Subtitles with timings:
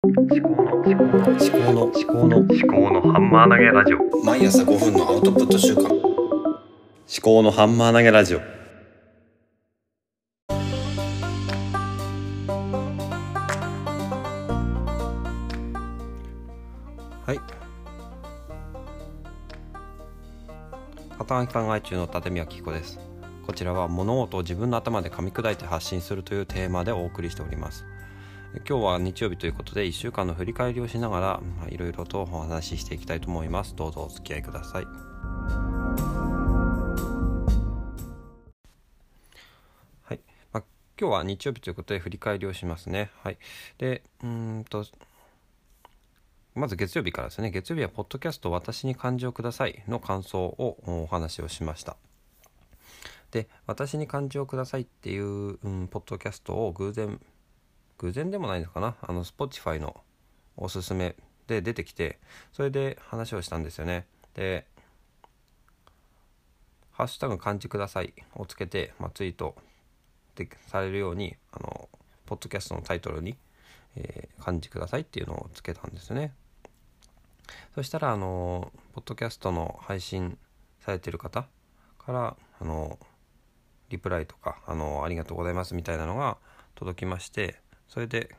[0.00, 0.70] 思考の思考の思
[1.50, 2.54] 考の思考の思考
[2.92, 3.98] のハンマー投げラジオ。
[4.24, 6.00] 毎朝5分のアウトプット週間思
[7.20, 8.38] 考のハンマー投げラジオ。
[8.38, 8.44] は
[17.34, 17.40] い。
[21.18, 23.08] 働き考え中の立宮紀子です。
[23.48, 27.86] こちらは物事を自分の頭で噛み砕いて発信するというテーマでお送りしております
[28.54, 33.76] 今日は日曜日ということで1週間の振り返りをしながらいろいろとお話ししていきたいと思います。
[33.76, 34.84] どうぞお付き合いください。
[40.02, 40.20] はい、
[40.52, 40.64] まあ、
[40.98, 43.10] 今日は日曜日ということで振り返りをしますね。
[43.22, 43.38] はい。
[43.76, 44.86] でうんと
[46.54, 47.50] まず月曜日からですね。
[47.50, 51.98] 月曜日はポッドキャスト私に漢字をくださいの感想をお話をしました。
[53.30, 57.20] で私に漢字をくださいっていう、うん、ポッドキャストを偶然
[57.98, 58.96] 偶然でもないのかな？
[59.02, 60.00] あの Spotify の
[60.56, 61.14] おすすめ
[61.46, 62.18] で出てきて
[62.52, 64.06] それで話をしたんですよね。
[64.34, 64.66] で
[66.92, 69.56] 「ハッシュタグ漢字ください」をつけて、まあ、ツイート
[70.34, 71.88] でされるようにあの
[72.26, 73.36] ポッドキャストのタイトルに、
[73.96, 76.34] えー、漢字くださいっていうのをつけたんですよね。
[77.74, 80.36] そしたらあのポッドキャストの配信
[80.80, 81.46] されてる方
[81.98, 82.98] からあの
[83.88, 86.36] リプライとかあのありがとうございますみたいなのが
[86.74, 88.34] 届きましてそれで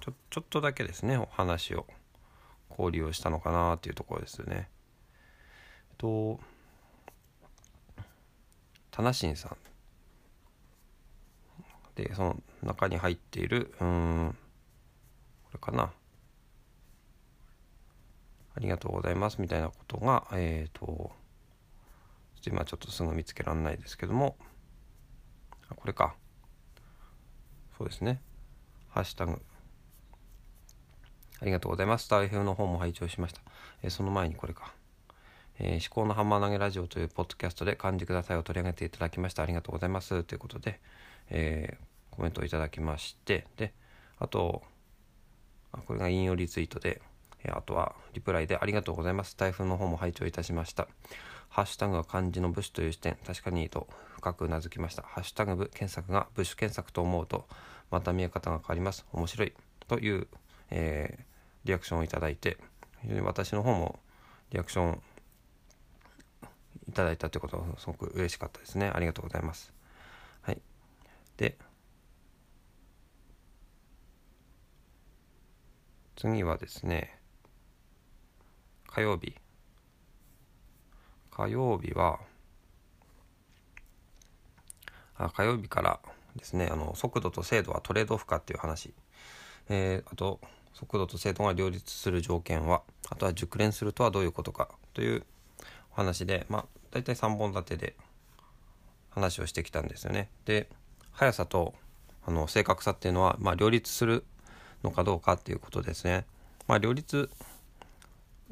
[0.00, 1.86] ちょちょっとだけですねお話を
[2.70, 4.68] 交流をしたのかなっていうところですよね。
[5.90, 6.40] えっと
[8.90, 9.56] 田無さん。
[11.94, 14.36] でその中に入っているうん
[15.44, 15.92] これかな。
[18.54, 21.12] ありがとうございますみたいなことがえっ、ー、と
[22.44, 24.36] 今ちょっとすぐ見つけられないですけども。
[25.76, 26.14] これか。
[27.78, 28.20] そうですね。
[28.92, 29.40] ハッシュタグ
[31.40, 32.04] ありがとうございます。
[32.04, 33.40] スター FM の方も拝聴しました。
[33.82, 34.74] えー、その前にこれか。
[35.58, 39.42] えー、思考のハンマー投げラジオというポッドキャストで漢字くださいを取り上げていただきました。
[39.42, 40.24] ありがとうございます。
[40.24, 40.78] ということで、
[41.30, 43.72] えー、コメントをいただきまして、で、
[44.18, 44.62] あと、
[45.72, 47.00] あこれが引用リツイートで、
[47.44, 49.34] えあとはリプライでありがとうございます。
[49.36, 50.86] 台風の方も拝聴いたしました。
[51.48, 55.02] ハッシュタグは漢字の部首という視点、確かにと深くうなずきました。
[55.02, 57.46] ハッシュタグ部検索が部首検索と思うと、
[57.92, 59.04] また見え方が変わります。
[59.12, 59.52] 面白い。
[59.86, 60.26] という、
[60.70, 61.24] えー、
[61.64, 62.56] リアクションをいただいて
[63.02, 64.00] 非常に私の方も
[64.50, 65.02] リアクション
[66.88, 68.90] いただいたということはすごく嬉しかったですね。
[68.92, 69.74] ありがとうございます。
[70.40, 70.60] はい。
[71.36, 71.58] で
[76.16, 77.18] 次はですね
[78.88, 79.34] 火曜日。
[81.30, 82.20] 火曜日は
[85.16, 86.00] あ火曜日から
[86.36, 88.92] ですねあの速度と精度はトレードオフかっていう話、
[89.68, 90.40] えー、あと
[90.74, 95.24] 速度と精度が両立する条件はあとは熟練するとはどういうことかという
[95.92, 97.96] お話でまあ大体3本立てで
[99.10, 100.28] 話をしてきたんですよね。
[100.46, 100.68] で
[101.12, 101.74] 速さと
[102.26, 104.24] あの正確さっていうのは、まあ、両立する
[104.82, 106.24] のかどうかっていうことですね。
[106.66, 107.30] まあ、両立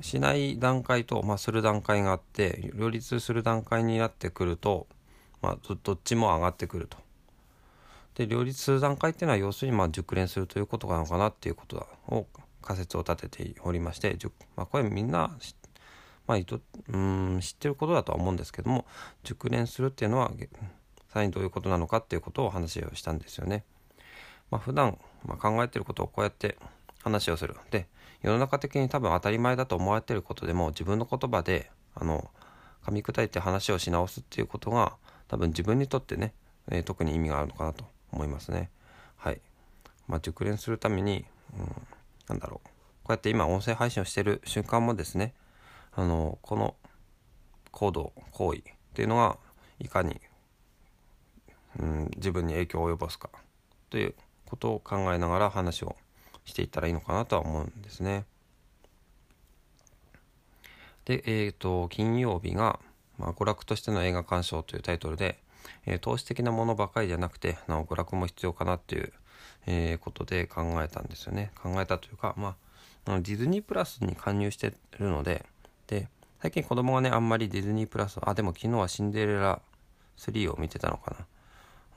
[0.01, 4.87] しない段階と、まあ、する段階があって両立する段階になってくると、
[5.43, 6.97] まあ、どっちも上がってくると。
[8.21, 12.27] で両立する段階っていうのは要するにま熟練するということなのかなっていうことを
[12.61, 14.15] 仮説を立てておりまして、
[14.57, 15.31] まあ、これみんな
[16.27, 18.85] まあ、うん知ってることだとは思うんですけども
[19.25, 20.31] 熟練するっていうのは
[21.13, 23.65] さらにどういうことなのかっていうことを話をしたんですよね。
[24.51, 26.57] まあ、普段、ま、考えてることをこうやって
[27.03, 27.57] 話をする。
[27.71, 27.89] で
[28.23, 32.31] 世の中的に多分当たり前だと思われてることでも自分の言葉であの
[32.85, 34.93] 噛み砕いて話をし直すっていうことが
[35.27, 36.35] 多分自分にとってね、
[36.71, 38.71] えー、特に意味があるのかなと思いますね。
[39.17, 39.41] はい。
[40.07, 41.25] まあ、熟練するために、
[41.57, 41.87] うん、
[42.29, 42.69] なんだろう。
[43.05, 45.35] こうやって今音声配信をしてる瞬間もですね、
[45.93, 46.77] あの、この
[47.71, 48.63] 行動、行為っ
[48.95, 49.39] ていうのが
[49.79, 50.21] いかに、
[51.79, 53.31] うん、自分に影響を及ぼすか
[53.91, 54.15] という
[54.47, 55.97] ことを考えながら話を
[56.45, 58.25] していったらいいのかなとは思うんですね。
[61.05, 62.79] で、えっ、ー、と、金曜日が、
[63.19, 65.41] まあ、娯楽としての映画鑑賞というタイトルで、
[65.87, 69.13] えー、投資的なものばかりじゃなくてなお娯楽も必要かなっていう、
[69.67, 71.51] えー、ことで考えたんですよね。
[71.63, 72.57] 考えたというかま
[73.07, 75.45] あディズニープラスに加入してるので
[75.87, 76.09] で
[76.41, 79.61] 最近子供がねあんまりディズニープラスあでも昨日はシンデレラ
[80.19, 81.17] 3を見てたのか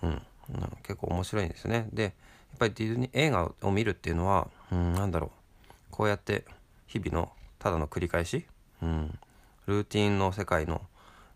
[0.02, 0.10] な。
[0.10, 0.22] うん、
[0.56, 1.88] うん、結構面白いんですね。
[1.94, 2.14] でやっ
[2.60, 5.30] ぱりディズニー映画を見るっていうのは、うん、なんだろう。
[5.92, 6.46] こうやって
[6.88, 8.46] 日々のただの繰り返し、
[8.82, 9.20] うん、
[9.68, 10.82] ルーティンの世界の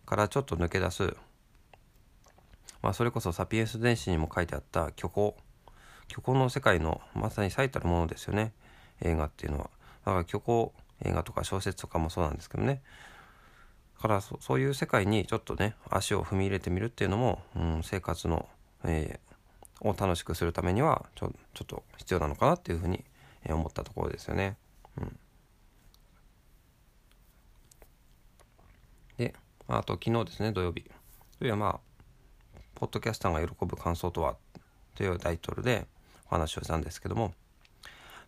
[0.06, 1.16] からちょっと抜け出す
[2.88, 5.36] まあ、それこそサピエンス電子にも書いてあった虚構。
[6.08, 8.54] 虚構の世界のまさに最たるものですよね。
[9.02, 9.70] 映画っていうのは。
[10.06, 10.72] だから虚構
[11.04, 12.82] 映画とか小説とかもそうなんですけどね。
[13.98, 18.48] だからそういう世界にちょっとね足を踏み入れてみるっていうのも、うん、生活の、
[18.86, 23.04] えー、を楽しくするためにはちょちょっと必要なのかなっていうふうに
[23.50, 24.56] 思ったところですよね。
[24.98, 25.20] うん、
[29.18, 29.36] で
[29.68, 30.90] あと昨日ですね土曜日。
[31.38, 31.87] というのはまあ
[32.80, 34.36] ポッドキャスターが喜ぶ感想とは？
[34.94, 35.88] というタイトルで
[36.28, 37.34] お話をしたんですけども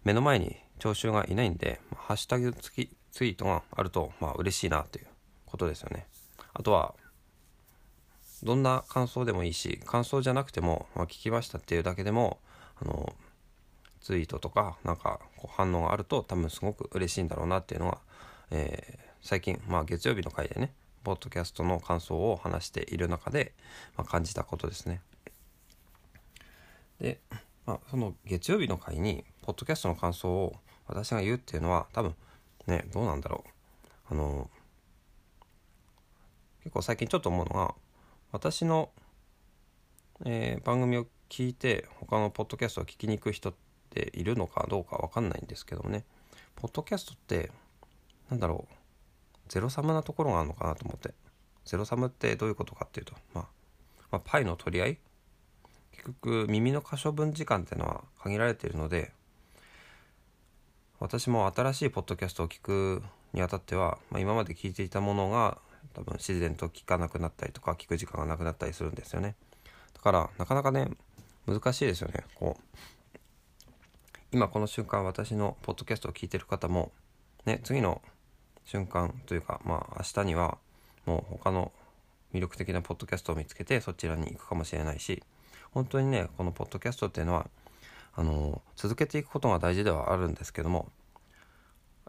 [0.03, 5.05] 目の前に聴衆がいないんで、ハッシュタグ付きツイートがあるとまあ嬉しいなという
[5.45, 6.07] ことですよね。
[6.51, 6.95] あとは
[8.41, 12.39] どんな感想でもいいし感想じゃなくても、まあ、聞きましたっていうだけでも
[12.81, 13.13] あの
[14.01, 17.99] ツイートとかなんかこう反応があると多分すごく嬉しいんだろうなっていうのは、
[18.49, 20.73] えー、最近、まあ、月曜日の回でね
[21.03, 23.53] ポッドキャストの感想を話している中で、
[23.97, 25.01] まあ、感じたことですね。
[26.99, 27.19] で、
[27.65, 30.55] まあ、その月曜日の回にポッドキャストの感想を
[30.87, 32.15] 私が言うっていうのは多分
[32.67, 34.13] ねどうなんだろう。
[34.13, 34.49] あの
[36.63, 37.73] 結構最近ちょっと思うのが
[38.31, 38.89] 私の、
[40.25, 43.53] えー、番組を聞いて他のポッドキャストを聞きに行く人っ
[43.91, 46.03] ているのかどうか分かんないんですけどもね。
[46.55, 47.51] ポッドキャストって
[48.29, 48.78] なんだろう。
[49.49, 51.13] ゼロサムなところがあるのかなと思って。
[51.65, 53.45] ゼロサムってどういうことかっていうと、まあ、
[54.11, 54.97] まあ、パイの取り合い？
[55.91, 59.11] 結局耳の可処分時間っていうのは限られているので
[60.99, 63.03] 私も新しいポッドキャストを聞く
[63.33, 65.59] にあたっては、まあ、今まで聞いていたものが
[65.93, 69.35] 多分自然と聞かなくなったりとか聞く時間がなくなったりするんですよね。
[69.93, 70.89] だからなかなかね
[71.45, 72.23] 難しいですよね。
[72.35, 72.79] こう
[74.31, 76.91] 今この瞬間私のポッドキャストを聞いてる方も
[77.45, 78.01] ね次の
[78.69, 80.59] 瞬間というかまあ明日には
[81.07, 81.71] もう他の
[82.35, 85.23] 魅力的なポッドキャストを見つけてそちらに行くかもしれないし
[85.71, 87.47] 本当にねこのポッドキャストっていうのは
[88.13, 90.91] あの続けていくことが大事ではあるんですけども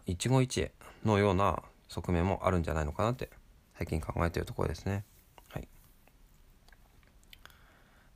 [0.05, 0.71] 一期一会
[1.03, 3.31] のような側面もあるんじゃないのかなって
[3.79, 5.03] 最近考えているところですね。
[5.49, 5.67] はい、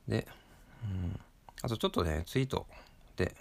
[0.06, 0.28] で、
[0.84, 1.20] うん、
[1.62, 2.66] あとちょっとねツイート
[3.16, 3.34] で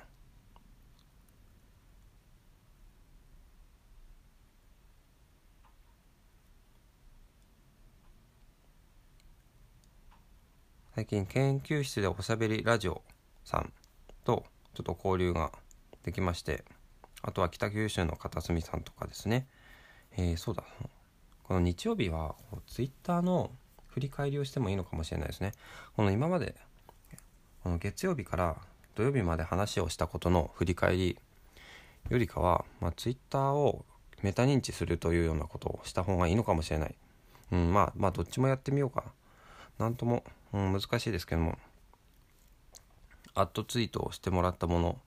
[10.96, 13.02] 最近研究室でおしゃべりラジオ
[13.44, 13.74] さん
[14.24, 15.52] とちょっと交流が
[16.04, 16.64] できまして
[17.22, 19.46] あとは北九州の片隅さんとかですね、
[20.16, 20.64] えー、そうだ。
[21.44, 22.36] この日曜日は
[22.68, 23.52] ツイッターの
[23.88, 25.52] 振り返りをしてもいいのかもしれないですね。
[25.98, 26.56] この今まで
[27.66, 28.56] この月曜日から
[28.96, 31.18] 土曜日まで話をしたことの振り返り
[32.10, 33.84] よりかは、まあ、ツイッターを
[34.22, 36.96] メタ認知するというようなことをした方がいいのかもしれない、
[37.52, 39.04] うん、まあまあどっちもやってみようか。
[39.78, 41.58] ななんとも、うん、難しいですけども。
[43.34, 44.98] アットツイートをしてもらったもの、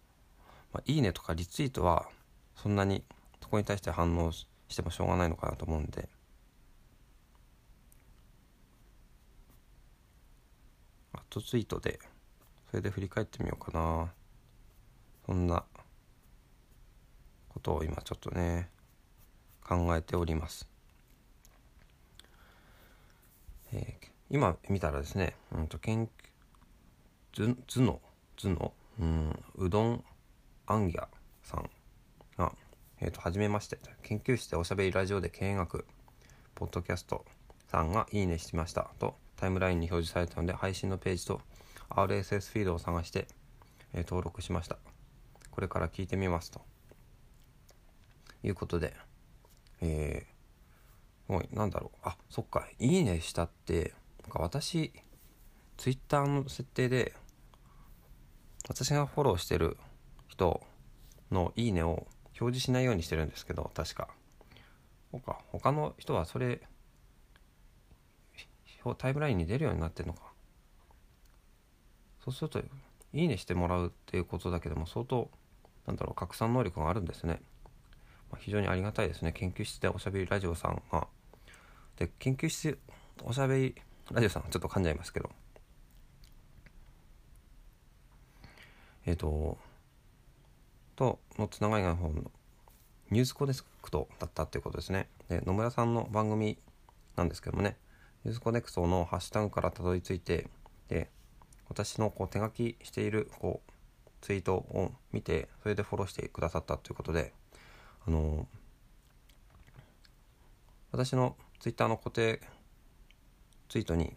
[0.73, 2.06] まあ、いいねとかリツイートは
[2.56, 3.02] そんなに
[3.40, 4.46] そこに対して反応し
[4.76, 6.08] てもしょうがないのかなと思うんで。
[11.14, 11.99] アットツイートで
[12.70, 14.12] それで振り返ってみようかな。
[15.29, 15.62] そんな
[17.49, 18.70] ことを今ちょっとね
[19.62, 20.67] 考えております、
[23.75, 26.08] えー、今見たらですね、うんと研
[27.32, 28.00] 究頭脳
[28.36, 30.04] つの、うん、うどん
[30.66, 31.08] あんぎゃ
[31.42, 31.70] さん
[32.36, 32.52] が、
[33.00, 35.86] えっ、ー、と、はじめまして、研究室でおしゃべりラジオで経営学、
[36.55, 37.24] ポッドキャスト
[37.69, 41.41] さんがいいねしましたと、タイムラインに表示されたので、配信のページと
[41.88, 43.29] RSS フィードを探して、
[43.94, 44.79] えー、登録しました。
[45.50, 46.60] これから聞いてみますと。
[48.44, 48.94] いうことで、
[49.81, 53.94] えー、もうなんだろう、あ、そっか、いいねしたって、
[54.29, 54.93] なんか私、
[55.79, 57.15] ツイッターの設定で、
[58.69, 59.79] 私がフォローしてる
[60.27, 60.61] 人
[61.31, 62.06] のいいねを
[62.39, 64.08] 表示しないようにしてるんですけど確か。
[65.13, 66.61] 他他の人はそれ
[68.99, 70.20] タイムラインに出るようになってるのか。
[72.23, 75.31] そうするといいねしてもらうっていうことだけでも相当
[75.87, 77.41] なんだろう拡散能力があるんですね、
[78.31, 79.32] まあ、非常にありがたいですね。
[79.32, 81.08] 研究室でおしゃべりラジオさんが。
[81.97, 82.79] で研究室
[83.25, 83.75] おしゃべり
[84.12, 85.31] ラジオさんちょっと噛んじゃいますけど
[89.08, 89.56] えっ、ー、と、
[90.94, 92.31] とのつながりが方の
[93.10, 95.08] ニュースコネクトだったっていうことですね。
[95.31, 96.58] で、野村さんの番組
[97.17, 97.79] なんですけどもね、
[98.24, 100.48] ニュースコネクトのハッシュタグからたどり着いて、
[100.88, 101.08] で、
[101.70, 103.72] 私のこう手書きしているこう
[104.20, 107.32] ツイートを見て、それでフォローしてくださったということで、
[108.06, 108.46] あの
[110.93, 112.43] 私のツイッターの固定
[113.69, 114.15] ツイートに、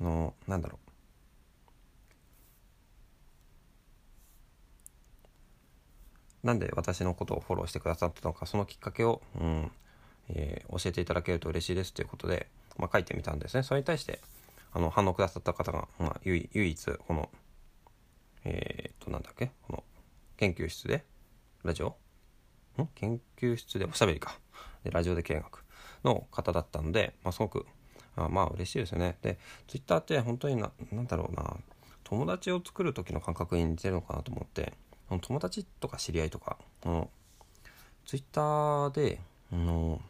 [0.00, 0.78] のなんだろ
[6.42, 9.70] う、なんで私のことをフォローしてくださったのかそのきっかけを、うん
[10.28, 12.48] えー教えていただけると嬉しいですということで、
[12.78, 13.62] まあ、書いてみたんですね。
[13.62, 14.20] それに対して
[14.72, 17.30] あの反応くださった方が、まあ、唯一この
[18.44, 19.84] えー、っとなんだっけこの
[20.36, 21.04] 研究室で
[21.62, 21.96] ラジオ？
[22.82, 22.88] ん？
[22.94, 24.38] 研究室でおしゃべりか。
[24.82, 25.64] でラジオで見学
[26.04, 27.66] の方だったので、まあ、すごく
[28.16, 29.16] あまあ嬉しいですよね。
[29.22, 31.56] でツイッターって本当にななんだろうな。
[32.04, 34.72] 友達を作る時の感覚に似てるのかなと思って。
[35.20, 36.58] 友達とか知り合いとか。
[36.84, 37.10] の
[38.04, 39.20] ツイッターで
[39.52, 40.00] あの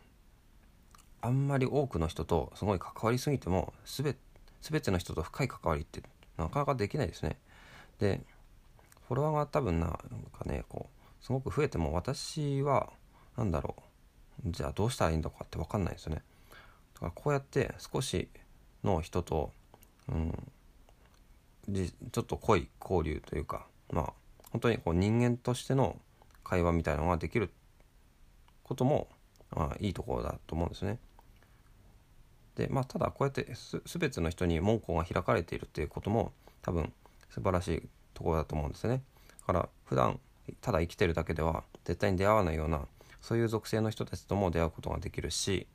[1.20, 4.16] あんまり多くの人とすごい関わりすぎてもすべ
[4.61, 6.02] 全ての人と深い関わりって
[6.37, 7.38] なかなかできないですね。
[7.99, 8.20] で
[9.08, 10.88] フォロワーが多分なんかねこ
[11.23, 12.90] うすごく増えても私は
[13.37, 13.76] 何だろ
[14.44, 14.50] う。
[14.50, 16.23] じゃあどうしたらいいのかって分かんないですよね。
[16.95, 18.29] だからこうやって少し
[18.83, 19.53] の人と、
[20.09, 20.53] うん、
[22.13, 24.13] ちょっと濃い交流というかまあ
[24.53, 25.97] 本当にこう人間としての
[26.45, 27.51] 会話みたいなのができる
[28.63, 29.09] ことも、
[29.51, 30.99] まあ、いいところだと思うんですね。
[32.57, 36.33] でまあただこうやってす全ての人に門戸が開かれているっていうことも
[36.63, 36.93] 多分
[37.31, 39.03] 素晴らしいところだと思うんですね。
[39.41, 40.21] だから普段
[40.61, 42.83] ただ生きてるだけでは絶対に出会わないような
[43.21, 45.67] そういう属性の人たちとも出会うことができるし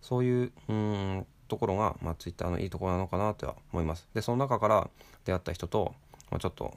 [0.00, 0.74] そういううー
[1.20, 4.08] んところが、まあ、ツイッターのいいところなのかなとは思います。
[4.14, 4.90] でその中から
[5.24, 5.94] 出会った人と、
[6.30, 6.76] まあ、ちょっと、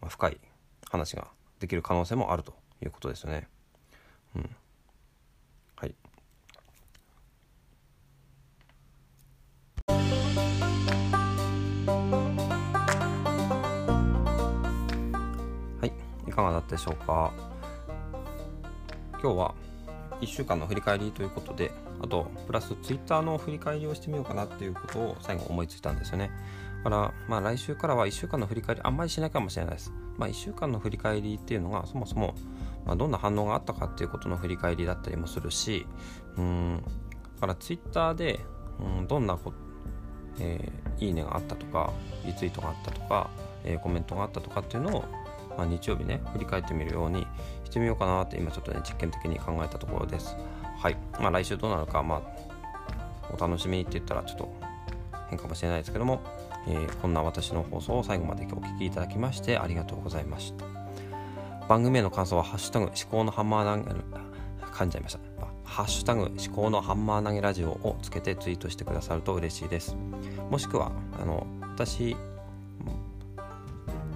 [0.00, 0.40] まあ、深い
[0.90, 3.48] 話ができる可能性もあるということですよね。
[4.36, 4.50] うん、
[5.76, 5.94] はい。
[15.80, 15.92] はい。
[16.28, 17.32] いかがだったでしょうか？
[19.12, 19.54] 今日は
[20.20, 26.30] 1週間の振り返りということであとプラスツイッターの振り返りをしてみようかなっていうことを最後思いついたんですよね。
[26.84, 29.92] だからまあ来週からは1週間の振り返りあんまりしないかもしれないです。
[30.16, 32.34] まあ1週間の振り返りっていうのがそもそも
[32.84, 35.86] まあどんな反応があったかっていうことの振り返りだったりもするし
[36.36, 36.82] うん
[37.34, 38.40] だからツイッターで
[38.80, 39.52] うんどんなこ
[40.38, 41.92] えーいいねがあったとか
[42.24, 43.30] リツイートがあったとか、
[43.64, 45.04] えーコメントがあったとかっていうのを、
[45.56, 47.26] まあ、日曜日ね振り返ってみるように
[47.64, 50.36] してみようかなって今ちょっとね実験的に考えたところです。
[50.78, 50.96] はい。
[51.20, 52.22] まあ来週どうなるかまあ
[53.32, 54.54] お楽しみにって言ったらちょっと
[55.30, 56.20] 変かもしれないですけども、
[56.68, 60.64] えーこんな私の放送を最後までお聞きいただきましてありがとうございました。
[61.68, 63.90] 番組への感想は「ハッシュタグ思考のハンマー投げ」
[64.72, 65.20] 噛んじゃいました。
[65.64, 69.96] ハッシュタグ思考のハンマー投げラジオをつけてツイートしてくださると嬉しいです。
[70.50, 72.16] もしくはあの私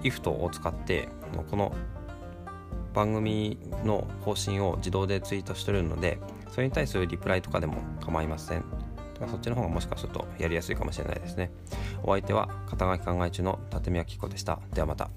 [0.03, 1.73] IFT を使ってのこの
[2.93, 8.65] 番組の方針を自動でツイートしてるのでそれに対するリプライとかでも構いません。
[9.19, 11.51] だそっちの方がもしかするとやりやすいかもしれないですね。
[12.03, 14.59] お相手は肩書き考え中の立見明子でした。
[14.73, 15.09] ではまた。